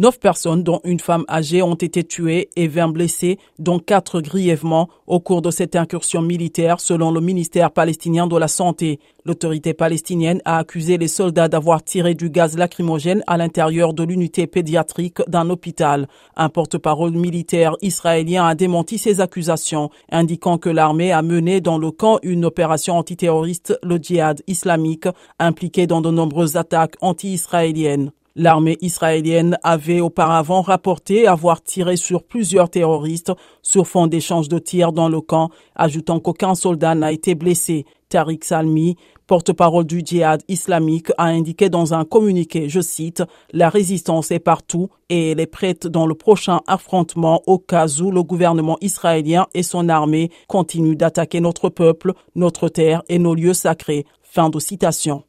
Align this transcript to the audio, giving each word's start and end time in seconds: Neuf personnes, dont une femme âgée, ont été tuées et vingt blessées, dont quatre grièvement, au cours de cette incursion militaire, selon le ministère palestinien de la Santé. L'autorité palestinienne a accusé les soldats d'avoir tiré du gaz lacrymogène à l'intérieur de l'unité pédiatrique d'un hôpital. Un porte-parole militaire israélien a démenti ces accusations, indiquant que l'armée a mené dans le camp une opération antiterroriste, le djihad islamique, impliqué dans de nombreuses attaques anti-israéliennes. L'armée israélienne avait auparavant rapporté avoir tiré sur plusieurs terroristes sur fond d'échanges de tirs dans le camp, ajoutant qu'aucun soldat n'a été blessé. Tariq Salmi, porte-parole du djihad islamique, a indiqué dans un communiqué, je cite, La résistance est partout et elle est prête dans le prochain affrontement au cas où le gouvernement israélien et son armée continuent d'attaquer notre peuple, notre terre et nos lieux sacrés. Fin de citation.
Neuf 0.00 0.20
personnes, 0.20 0.62
dont 0.62 0.80
une 0.84 1.00
femme 1.00 1.24
âgée, 1.28 1.60
ont 1.60 1.74
été 1.74 2.04
tuées 2.04 2.50
et 2.54 2.68
vingt 2.68 2.86
blessées, 2.86 3.36
dont 3.58 3.80
quatre 3.80 4.20
grièvement, 4.20 4.88
au 5.08 5.18
cours 5.18 5.42
de 5.42 5.50
cette 5.50 5.74
incursion 5.74 6.22
militaire, 6.22 6.78
selon 6.78 7.10
le 7.10 7.20
ministère 7.20 7.72
palestinien 7.72 8.28
de 8.28 8.36
la 8.36 8.46
Santé. 8.46 9.00
L'autorité 9.24 9.74
palestinienne 9.74 10.40
a 10.44 10.58
accusé 10.58 10.98
les 10.98 11.08
soldats 11.08 11.48
d'avoir 11.48 11.82
tiré 11.82 12.14
du 12.14 12.30
gaz 12.30 12.56
lacrymogène 12.56 13.24
à 13.26 13.36
l'intérieur 13.36 13.92
de 13.92 14.04
l'unité 14.04 14.46
pédiatrique 14.46 15.18
d'un 15.26 15.50
hôpital. 15.50 16.06
Un 16.36 16.48
porte-parole 16.48 17.10
militaire 17.10 17.74
israélien 17.82 18.46
a 18.46 18.54
démenti 18.54 18.98
ces 18.98 19.20
accusations, 19.20 19.90
indiquant 20.12 20.58
que 20.58 20.68
l'armée 20.68 21.10
a 21.10 21.22
mené 21.22 21.60
dans 21.60 21.76
le 21.76 21.90
camp 21.90 22.20
une 22.22 22.44
opération 22.44 22.96
antiterroriste, 22.96 23.76
le 23.82 23.96
djihad 23.96 24.42
islamique, 24.46 25.08
impliqué 25.40 25.88
dans 25.88 26.00
de 26.00 26.12
nombreuses 26.12 26.54
attaques 26.54 26.94
anti-israéliennes. 27.00 28.12
L'armée 28.36 28.76
israélienne 28.80 29.58
avait 29.62 30.00
auparavant 30.00 30.62
rapporté 30.62 31.26
avoir 31.26 31.62
tiré 31.62 31.96
sur 31.96 32.22
plusieurs 32.22 32.70
terroristes 32.70 33.32
sur 33.62 33.86
fond 33.86 34.06
d'échanges 34.06 34.48
de 34.48 34.58
tirs 34.58 34.92
dans 34.92 35.08
le 35.08 35.20
camp, 35.20 35.50
ajoutant 35.74 36.20
qu'aucun 36.20 36.54
soldat 36.54 36.94
n'a 36.94 37.12
été 37.12 37.34
blessé. 37.34 37.84
Tariq 38.08 38.44
Salmi, 38.44 38.96
porte-parole 39.26 39.84
du 39.84 40.00
djihad 40.04 40.42
islamique, 40.48 41.10
a 41.18 41.24
indiqué 41.24 41.68
dans 41.68 41.94
un 41.94 42.04
communiqué, 42.04 42.68
je 42.68 42.80
cite, 42.80 43.22
La 43.52 43.68
résistance 43.68 44.30
est 44.30 44.38
partout 44.38 44.88
et 45.10 45.30
elle 45.30 45.40
est 45.40 45.46
prête 45.46 45.86
dans 45.86 46.06
le 46.06 46.14
prochain 46.14 46.60
affrontement 46.66 47.42
au 47.46 47.58
cas 47.58 47.88
où 48.00 48.10
le 48.10 48.22
gouvernement 48.22 48.78
israélien 48.80 49.46
et 49.52 49.62
son 49.62 49.88
armée 49.88 50.30
continuent 50.46 50.96
d'attaquer 50.96 51.40
notre 51.40 51.68
peuple, 51.68 52.14
notre 52.34 52.68
terre 52.68 53.02
et 53.08 53.18
nos 53.18 53.34
lieux 53.34 53.54
sacrés. 53.54 54.06
Fin 54.22 54.48
de 54.48 54.58
citation. 54.58 55.28